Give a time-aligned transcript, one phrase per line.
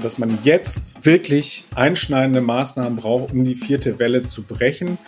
[0.00, 4.98] dass man jetzt wirklich einschneidende Maßnahmen braucht, um die vierte Welle zu brechen.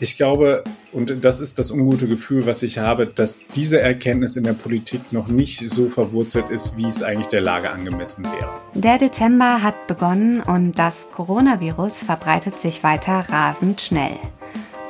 [0.00, 4.44] Ich glaube, und das ist das ungute Gefühl, was ich habe, dass diese Erkenntnis in
[4.44, 8.60] der Politik noch nicht so verwurzelt ist, wie es eigentlich der Lage angemessen wäre.
[8.74, 14.18] Der Dezember hat begonnen und das Coronavirus verbreitet sich weiter rasend schnell.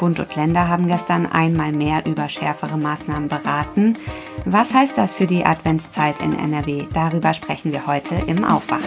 [0.02, 3.96] Bund und Länder haben gestern einmal mehr über schärfere Maßnahmen beraten.
[4.44, 6.86] Was heißt das für die Adventszeit in NRW?
[6.92, 8.82] Darüber sprechen wir heute im Aufwacher.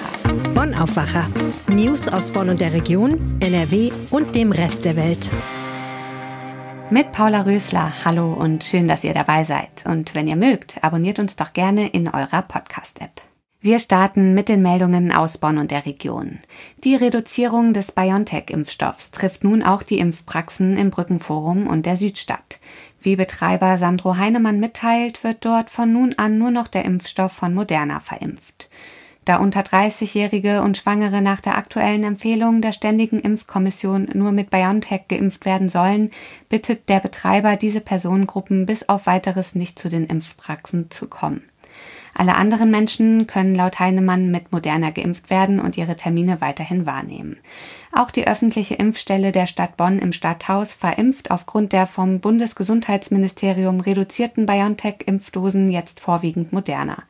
[0.54, 1.30] Bonn Aufwacher.
[1.70, 5.32] News aus Bonn und der Region, NRW und dem Rest der Welt.
[6.90, 7.94] Mit Paula Rösler.
[8.04, 9.86] Hallo und schön, dass ihr dabei seid.
[9.86, 13.22] Und wenn ihr mögt, abonniert uns doch gerne in eurer Podcast-App.
[13.66, 16.38] Wir starten mit den Meldungen aus Bonn und der Region.
[16.84, 22.60] Die Reduzierung des BioNTech-Impfstoffs trifft nun auch die Impfpraxen im Brückenforum und der Südstadt.
[23.02, 27.56] Wie Betreiber Sandro Heinemann mitteilt, wird dort von nun an nur noch der Impfstoff von
[27.56, 28.70] Moderna verimpft.
[29.26, 35.08] Da unter 30-Jährige und Schwangere nach der aktuellen Empfehlung der Ständigen Impfkommission nur mit BioNTech
[35.08, 36.12] geimpft werden sollen,
[36.50, 41.42] bittet der Betreiber diese Personengruppen bis auf weiteres nicht zu den Impfpraxen zu kommen.
[42.18, 47.36] Alle anderen Menschen können laut Heinemann mit Moderna geimpft werden und ihre Termine weiterhin wahrnehmen.
[47.92, 54.46] Auch die öffentliche Impfstelle der Stadt Bonn im Stadthaus verimpft aufgrund der vom Bundesgesundheitsministerium reduzierten
[54.46, 57.04] BioNTech-Impfdosen jetzt vorwiegend Moderna.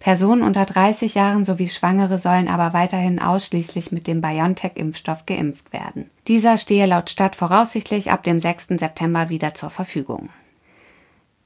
[0.00, 6.10] Personen unter 30 Jahren sowie Schwangere sollen aber weiterhin ausschließlich mit dem BioNTech-Impfstoff geimpft werden.
[6.26, 8.68] Dieser stehe laut Stadt voraussichtlich ab dem 6.
[8.78, 10.30] September wieder zur Verfügung.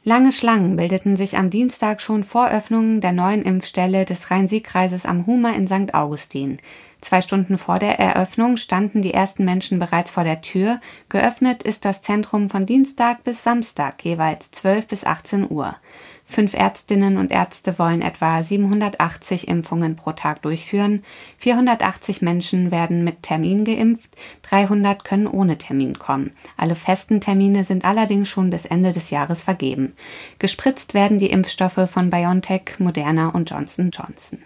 [0.06, 5.24] Lange Schlangen bildeten sich am Dienstag schon vor Öffnung der neuen Impfstelle des Rhein-Sieg-Kreises am
[5.24, 5.94] Humer in St.
[5.94, 6.58] Augustin.
[7.04, 10.80] Zwei Stunden vor der Eröffnung standen die ersten Menschen bereits vor der Tür.
[11.10, 15.76] Geöffnet ist das Zentrum von Dienstag bis Samstag jeweils 12 bis 18 Uhr.
[16.24, 21.04] Fünf Ärztinnen und Ärzte wollen etwa 780 Impfungen pro Tag durchführen.
[21.36, 26.32] 480 Menschen werden mit Termin geimpft, 300 können ohne Termin kommen.
[26.56, 29.92] Alle festen Termine sind allerdings schon bis Ende des Jahres vergeben.
[30.38, 34.38] Gespritzt werden die Impfstoffe von BioNTech, Moderna und Johnson Johnson.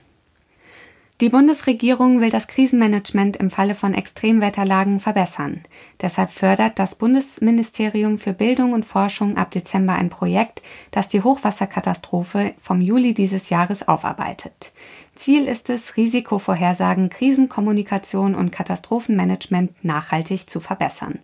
[1.21, 5.65] Die Bundesregierung will das Krisenmanagement im Falle von Extremwetterlagen verbessern.
[6.01, 10.63] Deshalb fördert das Bundesministerium für Bildung und Forschung ab Dezember ein Projekt,
[10.93, 14.73] das die Hochwasserkatastrophe vom Juli dieses Jahres aufarbeitet.
[15.17, 21.19] Ziel ist es, Risikovorhersagen, Krisenkommunikation und Katastrophenmanagement nachhaltig zu verbessern.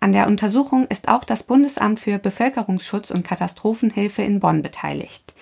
[0.00, 5.32] An der Untersuchung ist auch das Bundesamt für Bevölkerungsschutz und Katastrophenhilfe in Bonn beteiligt.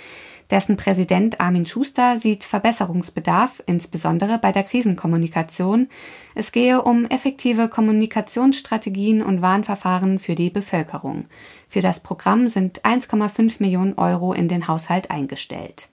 [0.51, 5.89] Dessen Präsident Armin Schuster sieht Verbesserungsbedarf, insbesondere bei der Krisenkommunikation.
[6.35, 11.27] Es gehe um effektive Kommunikationsstrategien und Warnverfahren für die Bevölkerung.
[11.69, 15.89] Für das Programm sind 1,5 Millionen Euro in den Haushalt eingestellt.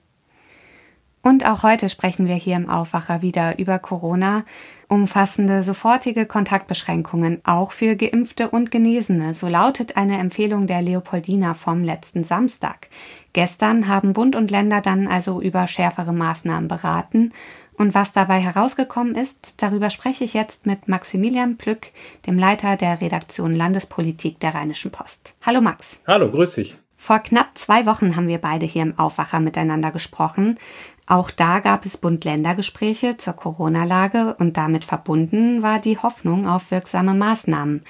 [1.28, 4.44] Und auch heute sprechen wir hier im Aufwacher wieder über Corona.
[4.88, 11.84] Umfassende sofortige Kontaktbeschränkungen auch für Geimpfte und Genesene, so lautet eine Empfehlung der Leopoldina vom
[11.84, 12.88] letzten Samstag.
[13.34, 17.34] Gestern haben Bund und Länder dann also über schärfere Maßnahmen beraten.
[17.76, 21.88] Und was dabei herausgekommen ist, darüber spreche ich jetzt mit Maximilian Plück,
[22.26, 25.34] dem Leiter der Redaktion Landespolitik der Rheinischen Post.
[25.44, 26.00] Hallo Max.
[26.06, 26.78] Hallo, grüß dich.
[27.00, 30.58] Vor knapp zwei Wochen haben wir beide hier im Aufwacher miteinander gesprochen.
[31.08, 37.14] Auch da gab es Bund-Länder-Gespräche zur Corona-Lage und damit verbunden war die Hoffnung auf wirksame
[37.14, 37.82] Maßnahmen.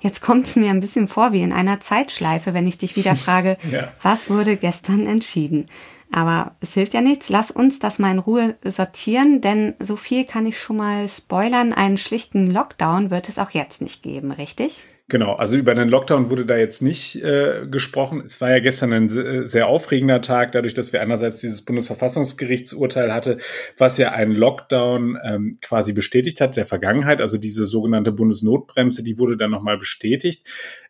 [0.00, 3.14] Jetzt kommt es mir ein bisschen vor wie in einer Zeitschleife, wenn ich dich wieder
[3.16, 3.92] frage, ja.
[4.02, 5.68] was wurde gestern entschieden?
[6.16, 7.28] Aber es hilft ja nichts.
[7.28, 11.74] Lass uns das mal in Ruhe sortieren, denn so viel kann ich schon mal spoilern.
[11.74, 14.86] Einen schlichten Lockdown wird es auch jetzt nicht geben, richtig?
[15.08, 18.22] Genau, also über einen Lockdown wurde da jetzt nicht äh, gesprochen.
[18.22, 19.08] Es war ja gestern ein
[19.46, 23.36] sehr aufregender Tag, dadurch, dass wir einerseits dieses Bundesverfassungsgerichtsurteil hatte,
[23.76, 27.20] was ja einen Lockdown ähm, quasi bestätigt hat der Vergangenheit.
[27.20, 30.46] Also diese sogenannte Bundesnotbremse, die wurde dann nochmal bestätigt.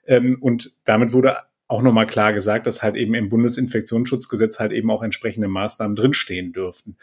[0.06, 1.38] Ähm, und damit wurde
[1.68, 6.52] auch nochmal klar gesagt, dass halt eben im Bundesinfektionsschutzgesetz halt eben auch entsprechende Maßnahmen drinstehen
[6.52, 6.96] dürften.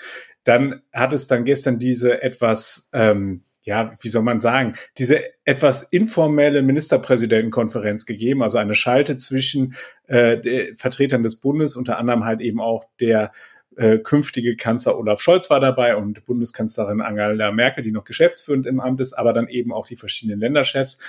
[0.43, 5.83] Dann hat es dann gestern diese etwas ähm, ja, wie soll man sagen, diese etwas
[5.83, 9.75] informelle Ministerpräsidentenkonferenz gegeben, also eine Schalte zwischen
[10.07, 13.31] äh, Vertretern des Bundes, unter anderem halt eben auch der
[13.77, 18.79] äh, künftige Kanzler Olaf Scholz war dabei und Bundeskanzlerin Angela Merkel, die noch geschäftsführend im
[18.79, 20.99] Amt ist, aber dann eben auch die verschiedenen Länderchefs.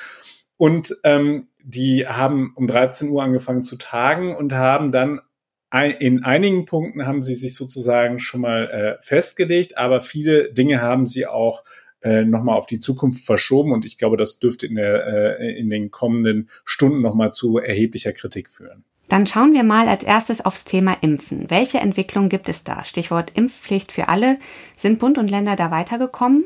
[0.57, 5.21] Und ähm, die haben um 13 Uhr angefangen zu tagen und haben dann
[5.99, 11.05] in einigen Punkten haben sie sich sozusagen schon mal äh, festgelegt, aber viele Dinge haben
[11.05, 11.65] sie auch
[12.01, 15.71] äh, nochmal auf die Zukunft verschoben und ich glaube, das dürfte in, der, äh, in
[15.71, 18.85] den kommenden Stunden nochmal zu erheblicher Kritik führen.
[19.09, 21.51] Dann schauen wir mal als erstes aufs Thema Impfen.
[21.51, 22.85] Welche Entwicklung gibt es da?
[22.85, 24.39] Stichwort Impfpflicht für alle.
[24.77, 26.45] Sind Bund und Länder da weitergekommen?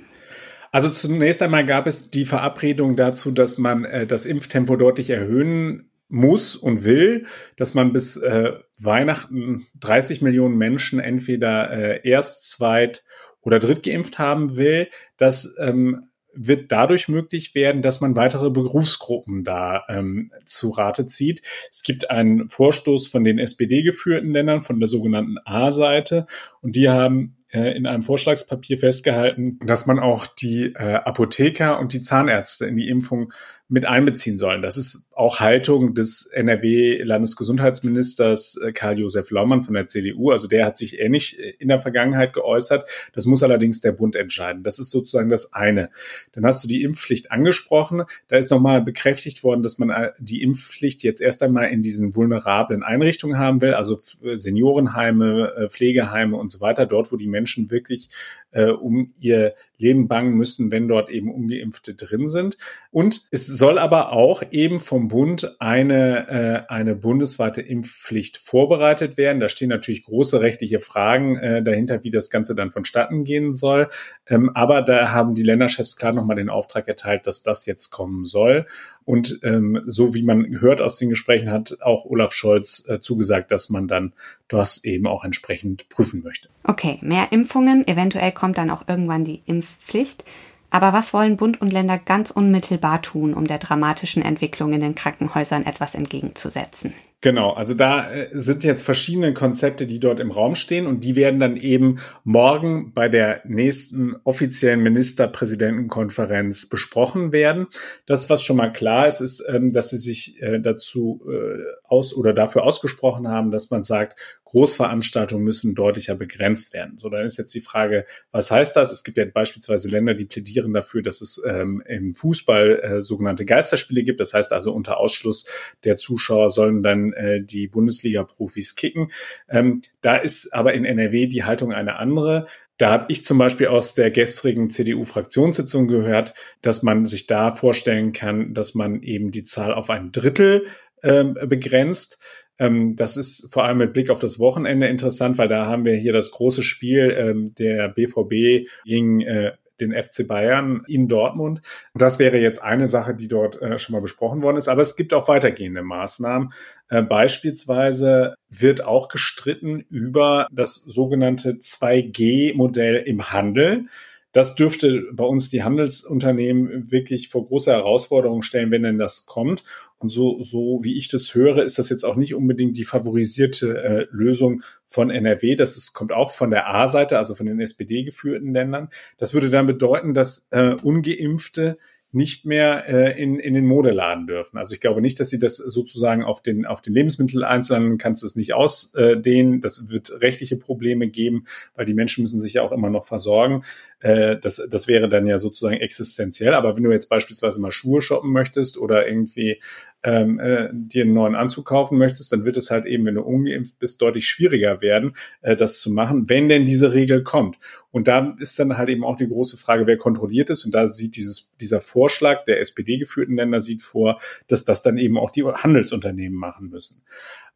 [0.71, 5.91] Also zunächst einmal gab es die Verabredung dazu, dass man äh, das Impftempo deutlich erhöhen
[6.09, 7.27] muss und will,
[7.57, 13.05] dass man bis äh, Weihnachten 30 Millionen Menschen entweder äh, erst, zweit
[13.43, 14.89] oder dritt geimpft haben will.
[15.17, 21.43] Das ähm, wird dadurch möglich werden, dass man weitere Berufsgruppen da ähm, zu Rate zieht.
[21.71, 26.27] Es gibt einen Vorstoß von den SPD geführten Ländern, von der sogenannten A-Seite,
[26.61, 31.93] und die haben äh, in einem Vorschlagspapier festgehalten, dass man auch die äh, Apotheker und
[31.93, 33.33] die Zahnärzte in die Impfung
[33.71, 34.63] mit einbeziehen sollen.
[34.63, 40.31] Das ist auch Haltung des NRW-Landesgesundheitsministers äh, Karl-Josef Laumann von der CDU.
[40.31, 42.89] Also der hat sich ähnlich äh, in der Vergangenheit geäußert.
[43.13, 44.63] Das muss allerdings der Bund entscheiden.
[44.63, 45.91] Das ist sozusagen das eine.
[46.33, 48.05] Dann hast du die Impfpflicht angesprochen.
[48.29, 52.17] Da ist nochmal bekräftigt worden, dass man äh, die Impfpflicht jetzt erst einmal in diesen
[52.17, 58.09] vulnerablen Einrichtungen haben will, also Seniorenheime, Pflegeheime und so weiter, dort, wo die Menschen wirklich
[58.53, 62.57] äh, um ihr Leben bangen müssen, wenn dort eben ungeimpfte drin sind.
[62.91, 66.29] Und es soll aber auch eben vom Bund eine,
[66.69, 69.41] äh, eine bundesweite Impfpflicht vorbereitet werden.
[69.41, 73.89] Da stehen natürlich große rechtliche Fragen äh, dahinter, wie das Ganze dann vonstatten gehen soll.
[74.27, 78.25] Ähm, aber da haben die Länderchefs klar nochmal den Auftrag erteilt, dass das jetzt kommen
[78.25, 78.67] soll.
[79.05, 83.51] Und ähm, so wie man hört aus den Gesprächen, hat auch Olaf Scholz äh, zugesagt,
[83.51, 84.13] dass man dann
[84.49, 86.49] das eben auch entsprechend prüfen möchte.
[86.63, 87.89] Okay, mehr Impfungen.
[87.89, 90.25] Eventuell kommt dann auch irgendwann die Impfpflicht.
[90.71, 94.95] Aber was wollen Bund und Länder ganz unmittelbar tun, um der dramatischen Entwicklung in den
[94.95, 96.93] Krankenhäusern etwas entgegenzusetzen?
[97.21, 101.17] Genau, also da äh, sind jetzt verschiedene Konzepte, die dort im Raum stehen und die
[101.17, 107.67] werden dann eben morgen bei der nächsten offiziellen Ministerpräsidentenkonferenz besprochen werden.
[108.07, 112.15] Das, was schon mal klar ist, ist, ähm, dass sie sich äh, dazu äh, aus
[112.15, 116.97] oder dafür ausgesprochen haben, dass man sagt, Großveranstaltungen müssen deutlicher begrenzt werden.
[116.97, 118.91] So, dann ist jetzt die Frage, was heißt das?
[118.91, 124.03] Es gibt ja beispielsweise Länder, die plädieren dafür, dass es ähm, im Fußball sogenannte Geisterspiele
[124.03, 124.21] gibt.
[124.21, 125.47] Das heißt also, unter Ausschluss
[125.85, 129.11] der Zuschauer sollen dann äh, die Bundesliga-Profis kicken.
[129.49, 132.47] Ähm, da ist aber in NRW die Haltung eine andere.
[132.77, 138.13] Da habe ich zum Beispiel aus der gestrigen CDU-Fraktionssitzung gehört, dass man sich da vorstellen
[138.13, 140.67] kann, dass man eben die Zahl auf ein Drittel
[141.03, 142.21] ähm, begrenzt.
[142.59, 145.95] Ähm, das ist vor allem mit Blick auf das Wochenende interessant, weil da haben wir
[145.95, 151.63] hier das große Spiel ähm, der BVB gegen äh, den FC Bayern in Dortmund.
[151.95, 154.69] Und das wäre jetzt eine Sache, die dort äh, schon mal besprochen worden ist.
[154.69, 156.51] Aber es gibt auch weitergehende Maßnahmen.
[156.89, 163.87] Äh, beispielsweise wird auch gestritten über das sogenannte 2G-Modell im Handel.
[164.33, 169.65] Das dürfte bei uns die Handelsunternehmen wirklich vor große Herausforderungen stellen, wenn denn das kommt.
[169.99, 173.83] Und so, so wie ich das höre, ist das jetzt auch nicht unbedingt die favorisierte
[173.83, 175.57] äh, Lösung von NRW.
[175.57, 178.91] Das ist, kommt auch von der A-Seite, also von den SPD geführten Ländern.
[179.17, 181.79] Das würde dann bedeuten, dass äh, ungeimpfte
[182.11, 184.57] nicht mehr äh, in, in den Modeladen dürfen.
[184.57, 188.27] Also ich glaube nicht, dass sie das sozusagen auf den, auf den Lebensmitteleinzelnen kannst du
[188.27, 189.61] es nicht ausdehnen.
[189.61, 193.63] Das wird rechtliche Probleme geben, weil die Menschen müssen sich ja auch immer noch versorgen.
[194.01, 196.55] Äh, das, das wäre dann ja sozusagen existenziell.
[196.55, 199.61] Aber wenn du jetzt beispielsweise mal Schuhe shoppen möchtest oder irgendwie
[200.05, 203.23] ähm, äh, dir einen neuen Anzug kaufen möchtest, dann wird es halt eben, wenn du
[203.23, 207.59] ungeimpft bist, deutlich schwieriger werden, äh, das zu machen, wenn denn diese Regel kommt.
[207.91, 210.65] Und da ist dann halt eben auch die große Frage, wer kontrolliert es.
[210.65, 215.19] Und da sieht dieses, dieser Vorschlag der SPD-geführten Länder sieht vor, dass das dann eben
[215.19, 217.03] auch die Handelsunternehmen machen müssen.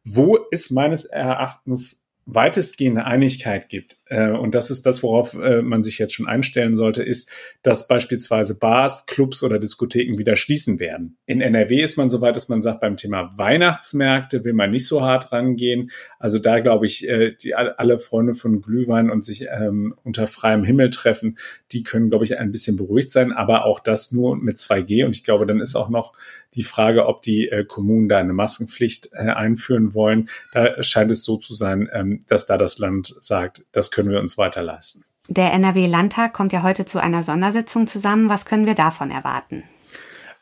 [0.03, 5.81] Wo ist meines Erachtens weitestgehende Einigkeit gibt, äh, und das ist das, worauf äh, man
[5.81, 7.29] sich jetzt schon einstellen sollte, ist,
[7.63, 11.17] dass beispielsweise Bars, Clubs oder Diskotheken wieder schließen werden.
[11.25, 14.85] In NRW ist man so weit, dass man sagt, beim Thema Weihnachtsmärkte will man nicht
[14.85, 15.89] so hart rangehen.
[16.19, 20.63] Also da glaube ich, äh, die, alle Freunde von Glühwein und sich ähm, unter freiem
[20.63, 21.39] Himmel treffen,
[21.71, 25.05] die können, glaube ich, ein bisschen beruhigt sein, aber auch das nur mit 2G.
[25.05, 26.13] Und ich glaube, dann ist auch noch
[26.53, 30.29] die Frage, ob die äh, Kommunen da eine Maskenpflicht äh, einführen wollen.
[30.51, 34.19] Da scheint es so zu sein, ähm, dass da das Land sagt, das können wir
[34.19, 35.03] uns weiter leisten.
[35.27, 38.29] Der NRW-Landtag kommt ja heute zu einer Sondersitzung zusammen.
[38.29, 39.63] Was können wir davon erwarten?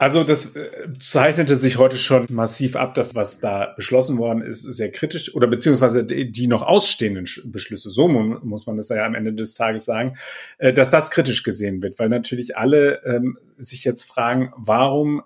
[0.02, 4.64] Also das äh, zeichnete sich heute schon massiv ab, das, was da beschlossen worden ist,
[4.64, 9.32] sehr kritisch oder beziehungsweise die noch ausstehenden Beschlüsse, so muss man das ja am Ende
[9.32, 10.16] des Tages sagen,
[10.58, 15.22] äh, dass das kritisch gesehen wird, weil natürlich alle ähm, sich jetzt fragen, warum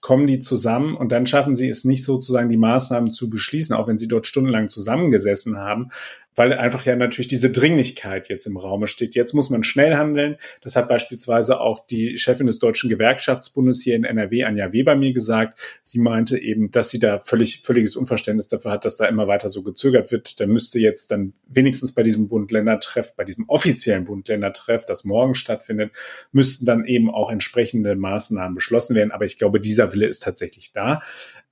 [0.00, 3.86] kommen die zusammen und dann schaffen sie es nicht sozusagen, die Maßnahmen zu beschließen, auch
[3.86, 5.90] wenn sie dort stundenlang zusammengesessen haben.
[6.34, 9.14] Weil einfach ja natürlich diese Dringlichkeit jetzt im Raume steht.
[9.14, 10.36] Jetzt muss man schnell handeln.
[10.60, 15.12] Das hat beispielsweise auch die Chefin des Deutschen Gewerkschaftsbundes hier in NRW, Anja Weber, mir
[15.12, 15.58] gesagt.
[15.82, 19.48] Sie meinte eben, dass sie da völlig, völliges Unverständnis dafür hat, dass da immer weiter
[19.48, 20.40] so gezögert wird.
[20.40, 25.92] Da müsste jetzt dann wenigstens bei diesem Bund-Länder-Treff, bei diesem offiziellen Bund-Länder-Treff, das morgen stattfindet,
[26.32, 29.12] müssten dann eben auch entsprechende Maßnahmen beschlossen werden.
[29.12, 31.00] Aber ich glaube, dieser Wille ist tatsächlich da.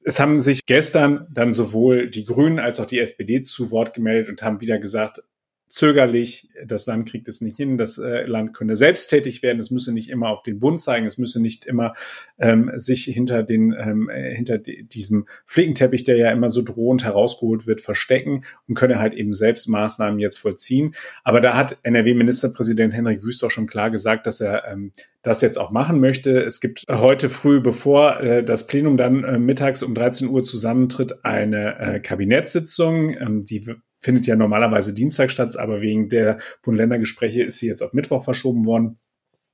[0.05, 4.31] Es haben sich gestern dann sowohl die Grünen als auch die SPD zu Wort gemeldet
[4.31, 5.23] und haben wieder gesagt,
[5.73, 9.91] zögerlich, das Land kriegt es nicht hin, das äh, Land könne selbsttätig werden, es müsse
[9.91, 11.95] nicht immer auf den Bund zeigen, es müsse nicht immer
[12.39, 17.67] ähm, sich hinter den ähm, äh, hinter diesem Flickenteppich, der ja immer so drohend herausgeholt
[17.67, 20.95] wird, verstecken und könne halt eben selbst Maßnahmen jetzt vollziehen.
[21.25, 25.57] Aber da hat NRW-Ministerpräsident Henrik Wüst auch schon klar gesagt, dass er ähm, das jetzt
[25.57, 26.43] auch machen möchte.
[26.43, 31.25] Es gibt heute früh, bevor äh, das Plenum dann äh, mittags um 13 Uhr zusammentritt,
[31.25, 33.17] eine äh, Kabinettssitzung.
[33.19, 33.65] Ähm, die
[34.01, 38.67] findet ja normalerweise Dienstag statt, aber wegen der Bund-Länder-Gespräche ist sie jetzt auf Mittwoch verschoben
[38.67, 38.99] worden.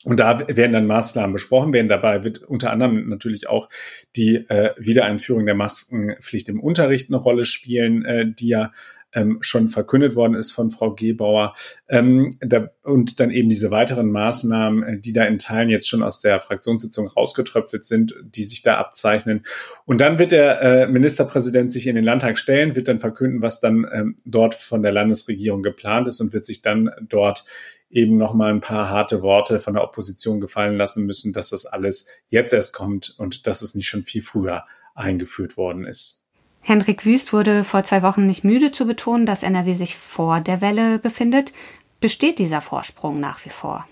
[0.05, 1.89] Und da werden dann Maßnahmen besprochen werden.
[1.89, 3.69] Dabei wird unter anderem natürlich auch
[4.15, 8.73] die äh, Wiedereinführung der Maskenpflicht im Unterricht eine Rolle spielen, äh, die ja
[9.13, 11.55] ähm, schon verkündet worden ist von Frau Gebauer.
[11.89, 16.03] Ähm, da, und dann eben diese weiteren Maßnahmen, äh, die da in Teilen jetzt schon
[16.03, 19.45] aus der Fraktionssitzung rausgetröpfelt sind, die sich da abzeichnen.
[19.85, 23.61] Und dann wird der äh, Ministerpräsident sich in den Landtag stellen, wird dann verkünden, was
[23.61, 27.45] dann ähm, dort von der Landesregierung geplant ist und wird sich dann dort
[27.91, 31.65] eben noch mal ein paar harte Worte von der Opposition gefallen lassen müssen, dass das
[31.65, 36.23] alles jetzt erst kommt und dass es nicht schon viel früher eingeführt worden ist.
[36.69, 40.61] Hendrik Wüst wurde vor zwei Wochen nicht müde zu betonen, dass NRW sich vor der
[40.61, 41.55] Welle befindet.
[41.99, 43.87] Besteht dieser Vorsprung nach wie vor?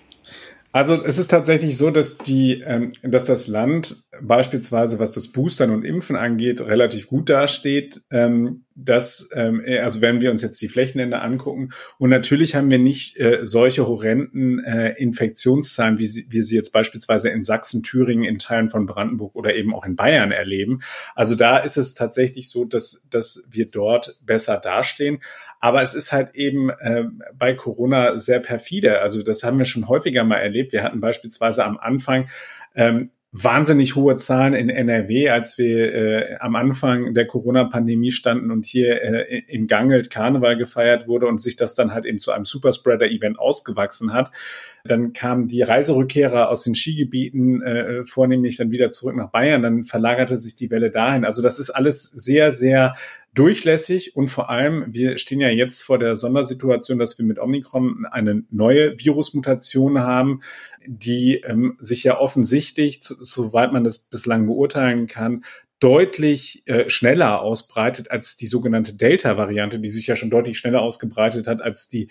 [0.73, 5.71] Also es ist tatsächlich so, dass die, ähm, dass das Land beispielsweise, was das Boostern
[5.71, 8.03] und Impfen angeht, relativ gut dasteht.
[8.11, 12.71] Ähm, dass, ähm, äh, also wenn wir uns jetzt die Flächenländer angucken, und natürlich haben
[12.71, 17.83] wir nicht äh, solche horrenden äh, Infektionszahlen, wie sie, wie sie jetzt beispielsweise in Sachsen,
[17.83, 20.81] Thüringen, in Teilen von Brandenburg oder eben auch in Bayern erleben.
[21.15, 25.21] Also da ist es tatsächlich so, dass, dass wir dort besser dastehen.
[25.59, 27.05] Aber es ist halt eben äh,
[27.35, 29.01] bei Corona sehr perfide.
[29.01, 30.73] Also das haben wir schon häufiger mal erlebt.
[30.73, 32.29] Wir hatten beispielsweise am Anfang
[32.75, 33.11] ähm,
[33.43, 39.03] wahnsinnig hohe Zahlen in NRW, als wir äh, am Anfang der Corona-Pandemie standen und hier
[39.03, 43.39] äh, in Gangelt Karneval gefeiert wurde und sich das dann halt eben zu einem Superspreader-Event
[43.39, 44.31] ausgewachsen hat.
[44.85, 49.63] Dann kamen die Reiserückkehrer aus den Skigebieten äh, vornehmlich dann wieder zurück nach Bayern.
[49.63, 51.25] Dann verlagerte sich die Welle dahin.
[51.25, 52.95] Also das ist alles sehr, sehr
[53.37, 58.07] durchlässig und vor allem, wir stehen ja jetzt vor der Sondersituation, dass wir mit Omikron
[58.11, 60.41] eine neue Virusmutation haben,
[60.87, 65.45] die ähm, sich ja offensichtlich, soweit man das bislang beurteilen kann,
[65.79, 71.47] deutlich äh, schneller ausbreitet als die sogenannte Delta-Variante, die sich ja schon deutlich schneller ausgebreitet
[71.47, 72.09] hat als die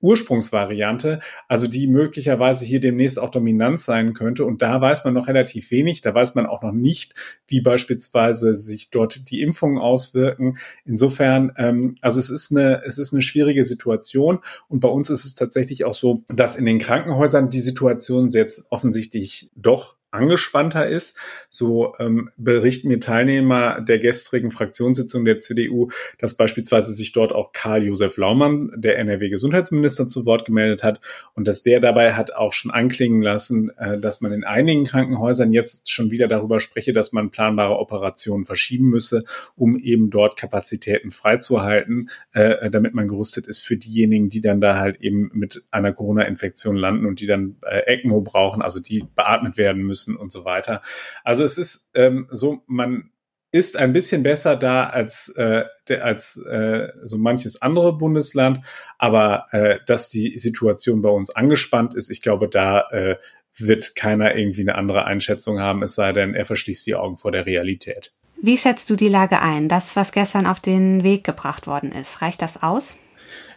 [0.00, 4.44] Ursprungsvariante, also die möglicherweise hier demnächst auch dominant sein könnte.
[4.44, 6.00] Und da weiß man noch relativ wenig.
[6.00, 7.14] Da weiß man auch noch nicht,
[7.46, 10.58] wie beispielsweise sich dort die Impfungen auswirken.
[10.84, 14.40] Insofern, ähm, also es ist eine, es ist eine schwierige Situation.
[14.68, 18.64] Und bei uns ist es tatsächlich auch so, dass in den Krankenhäusern die Situation jetzt
[18.70, 21.18] offensichtlich doch angespannter ist.
[21.48, 27.52] So ähm, berichten mir Teilnehmer der gestrigen Fraktionssitzung der CDU, dass beispielsweise sich dort auch
[27.52, 31.00] Karl-Josef Laumann, der NRW-Gesundheitsminister, zu Wort gemeldet hat
[31.34, 35.52] und dass der dabei hat auch schon anklingen lassen, äh, dass man in einigen Krankenhäusern
[35.52, 39.24] jetzt schon wieder darüber spreche, dass man planbare Operationen verschieben müsse,
[39.56, 44.78] um eben dort Kapazitäten freizuhalten, äh, damit man gerüstet ist für diejenigen, die dann da
[44.78, 49.56] halt eben mit einer Corona-Infektion landen und die dann äh, ECMO brauchen, also die beatmet
[49.56, 50.82] werden müssen müssen und so weiter.
[51.22, 53.10] Also es ist ähm, so, man
[53.50, 55.64] ist ein bisschen besser da als, äh,
[56.00, 58.60] als äh, so manches andere Bundesland,
[58.98, 63.16] aber äh, dass die Situation bei uns angespannt ist, ich glaube, da äh,
[63.56, 67.30] wird keiner irgendwie eine andere Einschätzung haben, es sei denn, er verschließt die Augen vor
[67.30, 68.12] der Realität.
[68.42, 69.68] Wie schätzt du die Lage ein?
[69.68, 72.96] Das, was gestern auf den Weg gebracht worden ist, reicht das aus?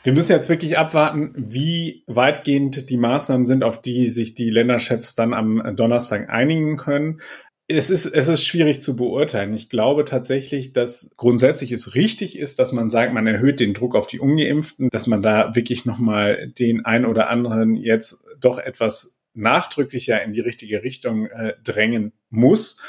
[0.07, 5.15] Wir müssen jetzt wirklich abwarten, wie weitgehend die Maßnahmen sind, auf die sich die Länderchefs
[5.15, 7.19] dann am Donnerstag einigen können.
[7.67, 9.53] Es ist, es ist schwierig zu beurteilen.
[9.53, 13.95] Ich glaube tatsächlich, dass grundsätzlich es richtig ist, dass man sagt, man erhöht den Druck
[13.95, 19.19] auf die Ungeimpften, dass man da wirklich nochmal den ein oder anderen jetzt doch etwas
[19.33, 22.79] nachdrücklicher in die richtige Richtung äh, drängen muss.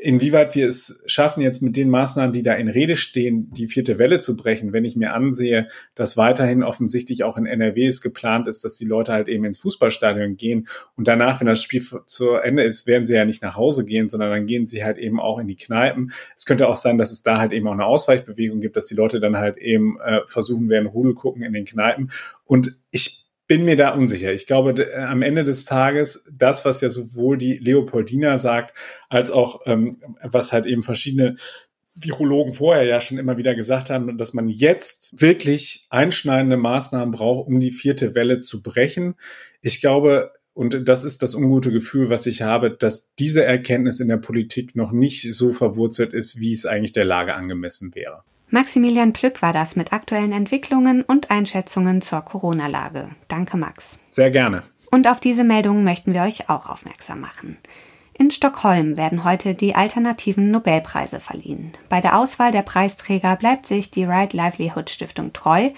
[0.00, 3.98] Inwieweit wir es schaffen, jetzt mit den Maßnahmen, die da in Rede stehen, die vierte
[3.98, 8.48] Welle zu brechen, wenn ich mir ansehe, dass weiterhin offensichtlich auch in NRW es geplant
[8.48, 12.34] ist, dass die Leute halt eben ins Fußballstadion gehen und danach, wenn das Spiel zu
[12.34, 15.20] Ende ist, werden sie ja nicht nach Hause gehen, sondern dann gehen sie halt eben
[15.20, 16.12] auch in die Kneipen.
[16.36, 18.94] Es könnte auch sein, dass es da halt eben auch eine Ausweichbewegung gibt, dass die
[18.94, 22.10] Leute dann halt eben äh, versuchen werden, Rudel gucken in den Kneipen.
[22.44, 23.21] Und ich
[23.52, 24.32] bin mir da unsicher.
[24.32, 28.74] Ich glaube, am Ende des Tages, das, was ja sowohl die Leopoldina sagt,
[29.10, 31.36] als auch ähm, was halt eben verschiedene
[31.94, 37.46] Virologen vorher ja schon immer wieder gesagt haben, dass man jetzt wirklich einschneidende Maßnahmen braucht,
[37.46, 39.16] um die vierte Welle zu brechen.
[39.60, 44.08] Ich glaube, und das ist das ungute Gefühl, was ich habe, dass diese Erkenntnis in
[44.08, 48.22] der Politik noch nicht so verwurzelt ist, wie es eigentlich der Lage angemessen wäre.
[48.54, 53.08] Maximilian Plück war das mit aktuellen Entwicklungen und Einschätzungen zur Corona-Lage.
[53.26, 53.98] Danke, Max.
[54.10, 54.62] Sehr gerne.
[54.90, 57.56] Und auf diese Meldungen möchten wir euch auch aufmerksam machen.
[58.12, 61.72] In Stockholm werden heute die alternativen Nobelpreise verliehen.
[61.88, 65.70] Bei der Auswahl der Preisträger bleibt sich die Right Livelihood Stiftung treu,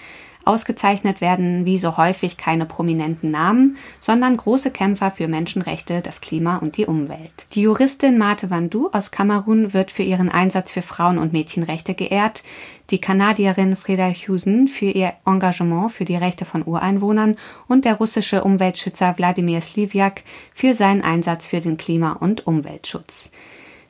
[0.45, 6.57] Ausgezeichnet werden wie so häufig keine prominenten Namen, sondern große Kämpfer für Menschenrechte, das Klima
[6.57, 7.47] und die Umwelt.
[7.53, 12.43] Die Juristin Mate Vandu aus Kamerun wird für ihren Einsatz für Frauen- und Mädchenrechte geehrt,
[12.91, 17.37] die Kanadierin Freda Husen für ihr Engagement für die Rechte von Ureinwohnern
[17.67, 20.21] und der russische Umweltschützer Wladimir Sliviak
[20.53, 23.31] für seinen Einsatz für den Klima- und Umweltschutz.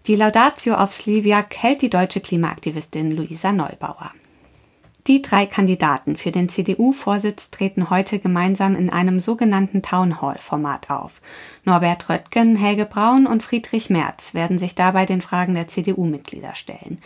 [0.07, 4.11] Die Laudatio auf Sliviak hält die deutsche Klimaaktivistin Luisa Neubauer.
[5.07, 11.21] Die drei Kandidaten für den CDU-Vorsitz treten heute gemeinsam in einem sogenannten Town Hall-Format auf.
[11.63, 17.03] Norbert Röttgen, Helge Braun und Friedrich Merz werden sich dabei den Fragen der CDU-Mitglieder stellen.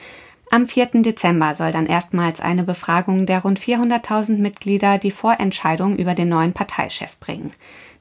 [0.51, 1.03] Am 4.
[1.03, 6.53] Dezember soll dann erstmals eine Befragung der rund 400.000 Mitglieder die Vorentscheidung über den neuen
[6.53, 7.51] Parteichef bringen.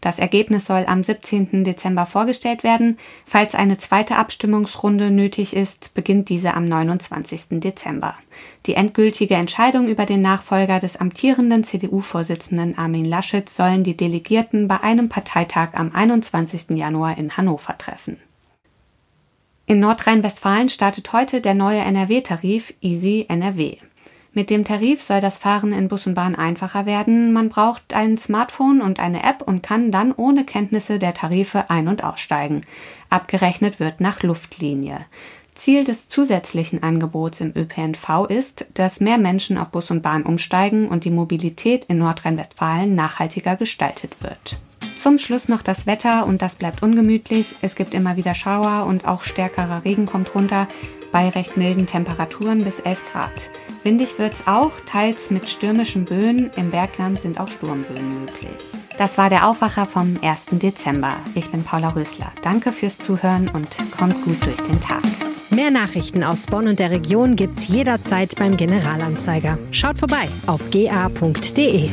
[0.00, 1.64] Das Ergebnis soll am 17.
[1.64, 2.98] Dezember vorgestellt werden.
[3.26, 7.60] Falls eine zweite Abstimmungsrunde nötig ist, beginnt diese am 29.
[7.60, 8.14] Dezember.
[8.64, 14.80] Die endgültige Entscheidung über den Nachfolger des amtierenden CDU-Vorsitzenden Armin Laschet sollen die Delegierten bei
[14.80, 16.70] einem Parteitag am 21.
[16.70, 18.18] Januar in Hannover treffen.
[19.68, 23.76] In Nordrhein-Westfalen startet heute der neue NRW-Tarif Easy NRW.
[24.32, 27.34] Mit dem Tarif soll das Fahren in Bus und Bahn einfacher werden.
[27.34, 31.88] Man braucht ein Smartphone und eine App und kann dann ohne Kenntnisse der Tarife ein-
[31.88, 32.62] und aussteigen.
[33.10, 35.04] Abgerechnet wird nach Luftlinie.
[35.54, 40.88] Ziel des zusätzlichen Angebots im ÖPNV ist, dass mehr Menschen auf Bus und Bahn umsteigen
[40.88, 44.56] und die Mobilität in Nordrhein-Westfalen nachhaltiger gestaltet wird.
[44.98, 47.54] Zum Schluss noch das Wetter und das bleibt ungemütlich.
[47.62, 50.66] Es gibt immer wieder Schauer und auch stärkerer Regen kommt runter
[51.12, 53.50] bei recht milden Temperaturen bis 11 Grad.
[53.84, 56.50] Windig wird es auch, teils mit stürmischen Böen.
[56.56, 58.50] Im Bergland sind auch Sturmböen möglich.
[58.98, 60.46] Das war der Aufwacher vom 1.
[60.50, 61.16] Dezember.
[61.36, 62.32] Ich bin Paula Rösler.
[62.42, 65.04] Danke fürs Zuhören und kommt gut durch den Tag.
[65.50, 69.58] Mehr Nachrichten aus Bonn und der Region gibt's jederzeit beim Generalanzeiger.
[69.70, 71.88] Schaut vorbei auf ga.de.